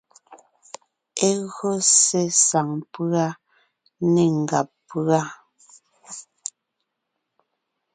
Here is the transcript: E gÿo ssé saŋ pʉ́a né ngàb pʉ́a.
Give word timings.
E 1.27 1.29
gÿo 1.53 1.71
ssé 1.89 2.21
saŋ 2.47 2.69
pʉ́a 2.93 3.25
né 4.13 4.23
ngàb 4.41 4.69
pʉ́a. 4.87 5.21